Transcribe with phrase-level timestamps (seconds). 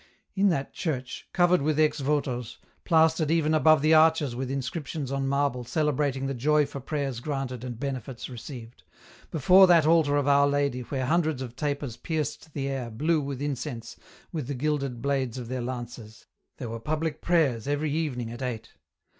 [0.33, 5.27] In that church, covered with ex votos, plastered even above the arches with inscriptions on
[5.27, 8.81] marble celebrating the joy for prayers granted and benefits received,
[9.29, 13.43] before that altar of Our Lady where hundreds of tapers pierced the air blue with
[13.43, 13.95] incense
[14.31, 16.25] with the gilded blades of their lances,
[16.57, 18.73] there were public prayers every evening at eight.